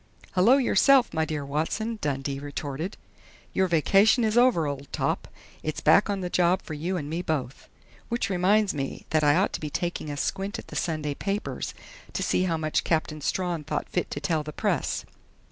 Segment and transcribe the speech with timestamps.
[0.33, 2.97] "Hullo, yourself, my dear Watson!" Dundee retorted.
[3.53, 5.27] "Your vacation is over, old top!
[5.61, 7.69] It's back on the job for you and me both!...
[8.09, 11.75] Which reminds me that I ought to be taking a squint at the Sunday papers,
[12.13, 15.05] to see how much Captain Strawn thought fit to tell the press."